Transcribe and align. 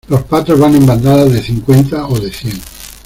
los 0.09 0.23
patos 0.23 0.59
van 0.59 0.73
en 0.73 0.87
bandadas 0.87 1.31
de 1.31 1.43
cincuenta 1.43 2.07
o 2.07 2.19
de 2.19 2.33
cien 2.33 2.59